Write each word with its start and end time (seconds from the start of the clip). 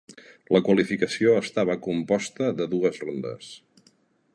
La 0.55 0.61
qualificació 0.67 1.35
estava 1.41 1.77
composta 1.89 2.51
de 2.63 2.71
dues 2.75 3.01
rondes. 3.05 3.57